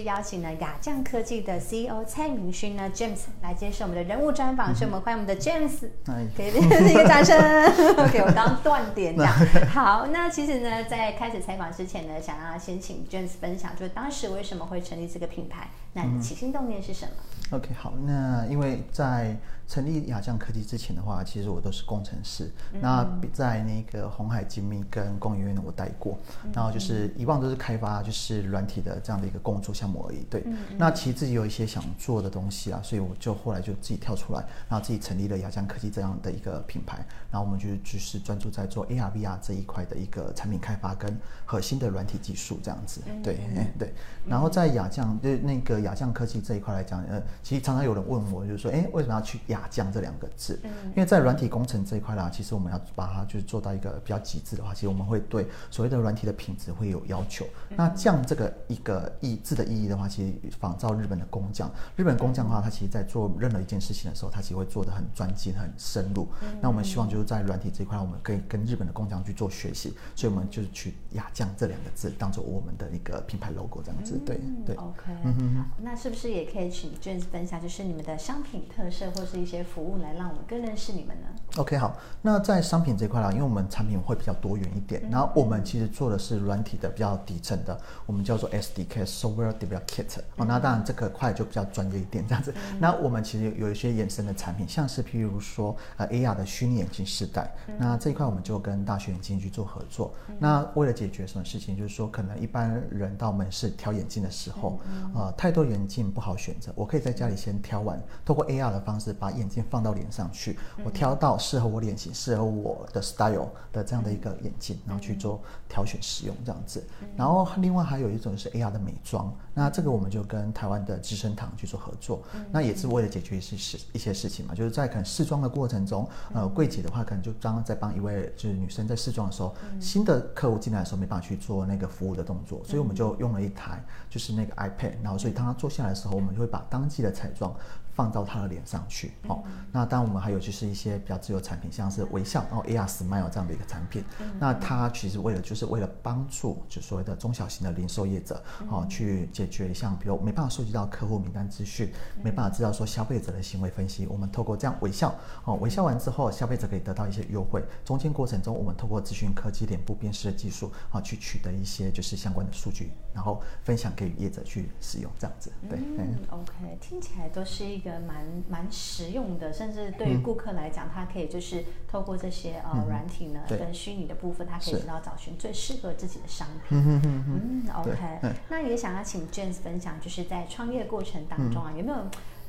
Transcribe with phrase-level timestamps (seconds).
[0.00, 5.88] 邀请了雅匠科技的 CEO 蔡明勋呢，James 来接受我们的人物专访，所以我们欢迎我们的 James，
[6.34, 7.38] 给一个掌声。
[8.02, 9.32] OK，我刚断点讲。
[9.70, 15.70] 好，那其实呢，在开始采访之前呢，想要先请 James 分享，就是当时为什么会成立这个品牌？
[15.92, 17.12] 那你起心动念是什么？
[17.18, 19.36] 嗯 OK，好，那因为在
[19.68, 22.50] 成立雅匠科技之前的话，其实我都是工程师。
[22.72, 26.18] 嗯、那在那个红海精密跟工研院呢，我待过。
[26.44, 30.24] 嗯、然后就是以往都是开发就是软体的这样的一个工作项目而已。
[30.30, 37.04] 对，嗯、那其实自己有一些想做的东西啊，所以我就后来就自己跳出来，然后自己成立了雅匠科技这样的一个品牌。
[37.30, 43.00] 然后我们就就是专注在做 AR、VR 这一块的一个产品开发跟核心的软体技术这样子。
[43.22, 43.92] 对，嗯、对。
[44.26, 47.20] 然后在雅匠对那个雅匠科技这一块来讲，呃。
[47.42, 50.60] 其实常常有人问我，就是说，哎，为什么要去雅匠这两个字？
[50.62, 57.46] 嗯，因为在软体工程这一块啦，其实我们要把它就是做到一个比较极致的话，其实我们会对所谓的软体的品质会有要求。
[57.70, 61.70] 嗯、那匠这个一个意字的意义的话，其实仿照日本的工匠。
[61.96, 66.28] 日本工匠的话，他其实在做任何一件事情的时候，他其实会做的很专精、很深入。
[66.42, 74.18] 嗯、那我们希望就是在软体这一块，我们可以跟日本的工匠去做学习，所以我们就是取雅匠这两个字当做我们的一个品牌 logo 这样子。
[74.24, 74.74] 对对。
[74.76, 75.12] OK。
[75.24, 75.64] 嗯哼。
[75.82, 90.18] 那是不是也可以请 James 分享，就是你们的商品特色或是一些服务，来让我们更认识你们呢？OK，好，那在商品这块啦，因为我们产品会比较多元一点，嗯、然后我们其实做的是软体的比较底层的，我们叫做 SDK（Software Development Kit）。
[90.36, 92.52] 哦，那当然这个块就比较专业一点，这样子。
[92.72, 100.14] 嗯、那我们其实有一些衍生的产品，像是譬如说呃 AR 的虚拟眼镜试戴，嗯、那这一块我们就跟大学眼镜去做合作。
[100.28, 104.78] 嗯、那为了解决什么事情，就是说可能一般人到门市挑眼镜的时候，
[105.14, 108.00] 呃，太多眼镜不好选择，我可以在家里先挑完。
[108.24, 116.82] 透过 AR 的方式把眼镜放到脸上去，我挑到适合我脸型、适合我的 style 的这样的一个眼镜，然后去做挑选使用这样子。
[117.16, 137.52] 然后另外还有一种是 AR 的美妆，那这个我们就跟台湾的资生堂去做合作，那也是为了解决一些事一些事情嘛，就是在可能试妆的过程中，呃，柜姐的话可能就刚刚在帮一位就是女生在试妆的时候，新的客户进来的时候没办法去做那个服务的动作，所以我们就用了一台就是那个 iPad，然后所以当他坐下来的时候，我们就会把当季的彩妆。
[137.94, 144.02] 放到他的脸上去，哦，那当然我们还有就是一些比较自由产品，像是微笑，然后 AR Smile 这样的一个产品，
[144.38, 151.92] 那它其实为了就是为了帮助就所谓的中小型的零售业者，哦，去解决像比如没办法收集到客户名单资讯，
[152.22, 155.14] 没办法知道说消费者的行为分析，我们透过这样微笑，
[155.44, 167.92] 哦，微笑完之后，消费者可以得到一些优惠，中间过程中我们透过咨询科技脸部辨识的技术，啊，去取得一些就是相关的数据，然后分享给业者去使用，这样子，对，嗯，OK，听起来都是一个。
[168.02, 176.78] 蛮蛮实用的，甚至对于顾客来讲，嗯、他可以就是透过这些呃软体呢，嗯、跟虚拟的部分，他可以知道找寻最适合自己的商品。
[176.78, 181.98] 嗯嗯嗯 OK，那也想要请 James 分享，就是在创业过程当中啊，嗯、有没有？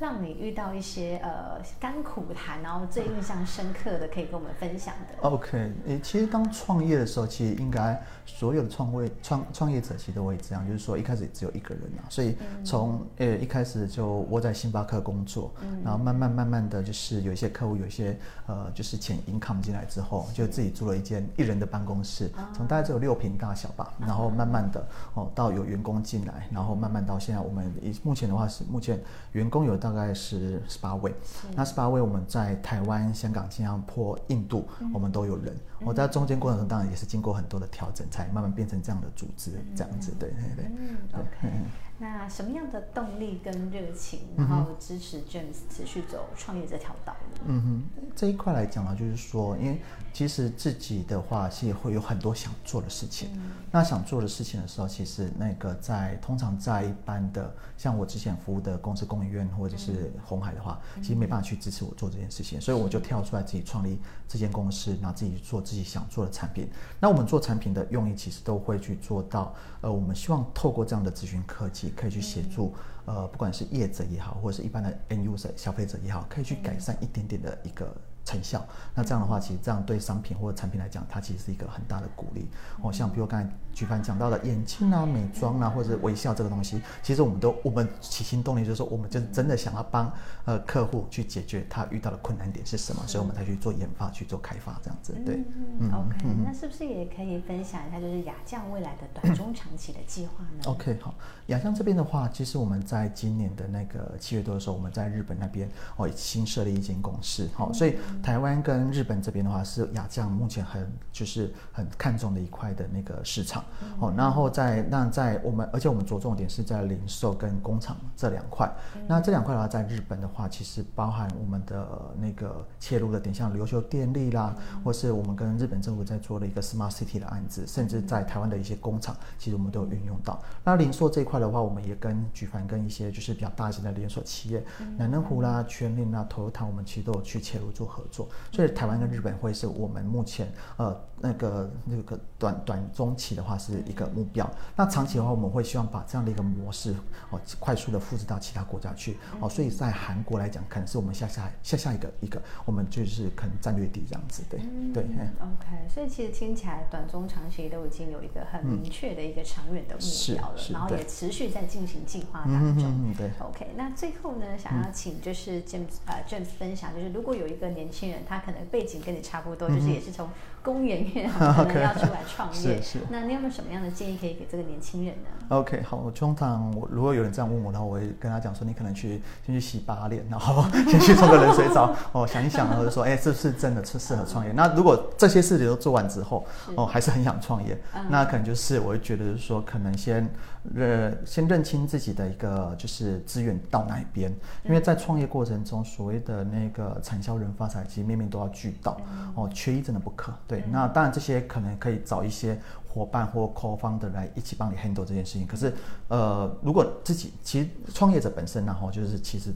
[0.04, 5.26] 让你遇到一些呃甘苦谈，然后最印象深刻的，可以跟我们分享的。
[5.26, 27.72] OK，诶，其实当创业的时候，其实应该所有的创位创创业者其实都会这样，就是说一开始只有一个人啊，所以从呃一开始就窝在星巴克工作，嗯、然后慢慢慢慢的就是有一些客户有一些呃就是钱 income 进来之后，就自己租了一间一人的办公室，从大概只有六平大小吧，然后慢慢的哦到有员工进来，然后慢慢到现在我们
[28.02, 29.00] 目前的话是目前
[29.32, 29.78] 员工有。
[29.84, 31.14] 大概是十八位，
[31.54, 35.54] 那十八位我们在台湾、香港、新加坡、印度，嗯、我们都有人。
[35.80, 40.64] 我、嗯、在中间过程中当然也是经过很多的调整，才慢慢变成这样的组织，嗯、这样子，对对对。
[40.76, 41.52] 嗯，OK。
[41.96, 47.44] 那什么样的动力跟热情，然后支持 James 持续走创业这条道路？
[47.46, 49.80] 嗯哼，这一块来讲呢，就是说，因为
[50.12, 53.28] 其实自己的话，其实会有很多想做的事情。
[53.34, 66.68] 嗯、那想做的事情的时候，其实那个在通常在一般的，像我之前服务的公司、工研院或者是红海的话，嗯、其实没办法去支持我做这件事情，所以我就跳出来自己创立这间公司，然后自己做自己想做的产品。
[66.98, 71.83] 那我们做产品的用意，其实都会去做到，呃，我们希望透过这样的咨询科技。
[71.90, 72.72] 可以去协助，
[73.04, 78.64] 呃，不管是业者也好，或者是一般的 end user 消费者也好，可以去改善一点点的一个成效。
[78.94, 82.48] 那这样的话，其实这样对商品或者产品来讲，它其实是一个很大的鼓励。
[82.82, 90.12] 哦，像比如刚才举凡讲到的眼镜啊、美妆啊，或者微笑这个东西，其实我们都我们起心动念就是说，我们就是真的想要帮
[90.44, 95.12] 呃客户去解决他遇到的困难点是什么，所以我们才去做研发、去做开发这样子。
[95.24, 95.42] 对，
[95.78, 101.14] 嗯，OK，嗯，那是不是也可以分享一下，就是雅匠未来的短中长期的计划呢？OK，好，
[101.46, 109.64] 雅匠这边的话，其实我们在今年的那个七月多的时候，我们在日本那边哦新设立一间公司，好，所以台湾跟日本这边的话。
[109.64, 113.64] 是雅酱目前很就是很看重的一块的那个市场，
[113.98, 118.70] 哦，然后在那在我们，而且我们着重点是在零售跟工厂这两块。
[119.08, 121.88] 那这两块的话，在日本的话，其实包含我们的
[122.20, 130.38] 那个切入的点，像琉球电力啦，或是我们跟日本政府在做的一个 Smart City 的案子，甚至在台湾的一些工厂，其实我们都有运用到。
[130.62, 134.62] 那零售这一块的话，我们也跟举凡跟一些就是比较大型的连锁企业，
[134.98, 138.28] 南能湖啦、全联啦、Toyota，我们其实都有去切入做合作。
[138.52, 139.54] 所以台湾跟日本会。
[139.54, 146.92] 是我们目前呃那个那个短短中期的话是一个目标，那长期的话我们会希望把这样的一个模式
[147.30, 155.04] 哦快速的复制到其他国家去哦，所以在韩国来讲可能是我们下下下下一个一个我们就是可能战略地这样子对、嗯、对。
[155.04, 162.84] OK，所以其实听起来短中长期都已经有一个很明确的一个长远的目标了，嗯、然后也持续在进行计划当中。
[162.84, 163.30] 嗯，对。
[163.38, 169.54] OK，那最后呢，想要请就是 James 呃 James 分享，就是如果有一个年轻人，他可能背景跟你差不多。
[169.54, 170.28] 多就是也是从
[170.62, 172.98] 工研院可能 要出来创业，是是。
[173.08, 184.50] 那你有没有什么样的建议可以给这个年轻人呢？OK，好，我通常我如果有人这样问我，然后我会跟他讲说，你可能去先去洗把脸，然后 先去冲个冷水澡，哦，想一想，然后就说，哎，是不是真的是适合创业？
[184.52, 186.44] 那如果这些事情都做完之后，
[186.74, 187.78] 哦，还是很想创业，
[188.10, 190.28] 那可能就是我会觉得就是说，可能先
[190.76, 198.98] 呃先认清自己的一个就是资源到哪一边，因为在创业过程中，所谓的那个产销人发财，其实面面都要俱到，
[199.34, 199.48] 哦。
[199.54, 200.64] 缺一真的不可，对。
[200.70, 205.46] 那当然这些可能可以找一些伙伴或 co-founder 来一起帮你 handle 这件事情。
[205.46, 205.72] 可是，
[206.08, 209.52] 呃，如果自己其实创业者本身然后就是其实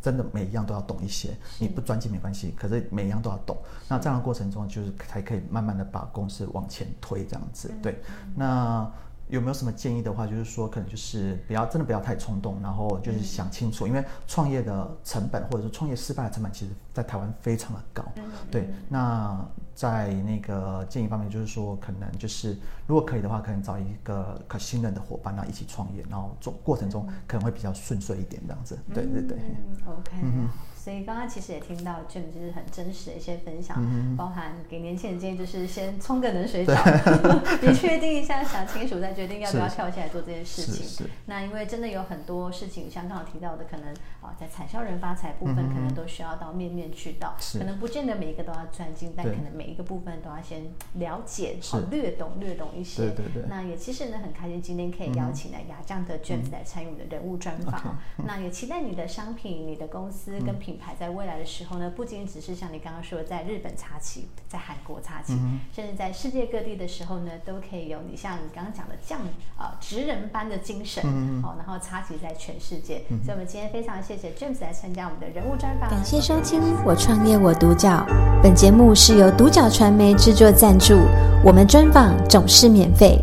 [0.00, 3.56] 真的每一样都要懂一些，你不专精没关系，可是每一样都要懂。
[3.88, 8.00] 那这样的过程中就是才可以慢慢的把公司往前推这样子，对。
[8.34, 8.90] 那。
[9.30, 18.04] 有没有什么建议的话，就是说可能就是不要真的不要太冲动，然后就是想清楚，因为创业的成本或者是创业失败的成本，其实在台湾非常的高。
[18.50, 19.42] 对，那
[19.74, 22.56] 在那个建议方面，就是说可能就是
[22.86, 28.78] 如果可以的话，可能找一个可信任的伙伴，然后一起创业，然后做过程中可能会比较顺遂一点这样子。
[28.92, 29.38] 对对对。
[29.86, 30.12] OK。
[30.22, 30.48] 嗯。
[30.90, 36.74] 所以刚刚其实也听到 James 就是很真实的一些分享，嗯、包含给年轻人建议就是先冲个冷水澡，
[37.62, 41.06] 你确定一下，想清楚再决定要不要跳起来做这件事情。
[41.26, 50.64] 那因为真的有很多事情，像刚刚提到的，可能啊在产销人发财部分，可能都需要到面面俱到，可能不见得每一个都要钻进，但可能每一个部分都要先
[50.94, 53.02] 了解，好略懂略懂一些。
[53.02, 53.44] 对对对。
[53.48, 57.96] 那也其实呢很开心今天可以邀请来雅匠的 James 来参与我们的人物专访。
[58.18, 60.79] 嗯、那也期待你的商品、你的公司跟品。
[60.80, 69.20] 品牌在未来的时候呢，不仅只是像你刚刚说的，在日本插旗，在韩国插旗，嗯、甚至在世界各地的时候呢，都可以有你像你刚刚讲的匠
[69.58, 73.02] 啊职人般的精神，嗯、哦，然后插旗在全世界。
[73.10, 75.90] 嗯、所以，我们今天非常谢谢 James 来参加我们的人物专访。
[75.90, 78.06] 感谢收听《我创业我独角》，
[78.42, 80.94] 本节目是由独角传媒制作赞助，
[81.44, 83.22] 我们专访总是免费。